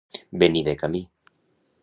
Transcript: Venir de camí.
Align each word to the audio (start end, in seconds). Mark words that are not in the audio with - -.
Venir 0.43 0.63
de 0.69 0.75
camí. 0.81 1.03